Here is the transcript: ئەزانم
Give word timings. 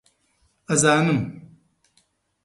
ئەزانم 0.69 1.19